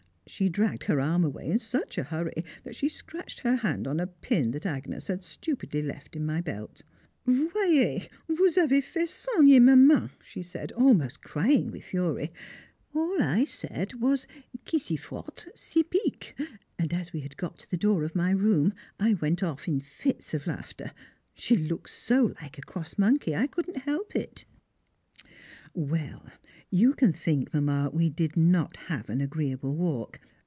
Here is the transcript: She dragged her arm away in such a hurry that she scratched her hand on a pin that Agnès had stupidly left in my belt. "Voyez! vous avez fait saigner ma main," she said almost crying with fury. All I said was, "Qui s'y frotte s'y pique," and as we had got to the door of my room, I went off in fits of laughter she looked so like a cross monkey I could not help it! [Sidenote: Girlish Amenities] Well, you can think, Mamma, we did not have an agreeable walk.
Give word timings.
She 0.27 0.47
dragged 0.47 0.83
her 0.85 1.01
arm 1.01 1.25
away 1.25 1.49
in 1.51 1.59
such 1.59 1.97
a 1.97 2.03
hurry 2.05 2.45
that 2.63 2.73
she 2.73 2.87
scratched 2.87 3.41
her 3.41 3.57
hand 3.57 3.85
on 3.85 3.99
a 3.99 4.07
pin 4.07 4.51
that 4.51 4.63
Agnès 4.63 5.07
had 5.09 5.25
stupidly 5.25 5.81
left 5.81 6.15
in 6.15 6.25
my 6.25 6.39
belt. 6.39 6.83
"Voyez! 7.27 8.07
vous 8.29 8.55
avez 8.57 8.81
fait 8.81 9.09
saigner 9.09 9.59
ma 9.61 9.75
main," 9.75 10.09
she 10.23 10.41
said 10.41 10.71
almost 10.71 11.21
crying 11.21 11.69
with 11.69 11.83
fury. 11.83 12.31
All 12.95 13.21
I 13.21 13.43
said 13.43 13.95
was, 13.95 14.25
"Qui 14.65 14.79
s'y 14.79 14.95
frotte 14.97 15.49
s'y 15.53 15.83
pique," 15.89 16.33
and 16.79 16.93
as 16.93 17.11
we 17.11 17.19
had 17.19 17.35
got 17.35 17.59
to 17.59 17.69
the 17.69 17.75
door 17.75 18.05
of 18.05 18.15
my 18.15 18.31
room, 18.31 18.73
I 19.01 19.15
went 19.15 19.43
off 19.43 19.67
in 19.67 19.81
fits 19.81 20.33
of 20.33 20.47
laughter 20.47 20.93
she 21.33 21.57
looked 21.57 21.89
so 21.89 22.33
like 22.41 22.57
a 22.57 22.61
cross 22.61 22.97
monkey 22.97 23.35
I 23.35 23.47
could 23.47 23.67
not 23.67 23.77
help 23.81 24.15
it! 24.15 24.45
[Sidenote: 25.73 25.89
Girlish 25.89 26.01
Amenities] 26.03 26.11
Well, 26.23 26.31
you 26.69 26.93
can 26.93 27.13
think, 27.13 27.53
Mamma, 27.53 27.89
we 27.93 28.09
did 28.09 28.35
not 28.35 28.75
have 28.87 29.09
an 29.09 29.21
agreeable 29.21 29.73
walk. 29.73 30.19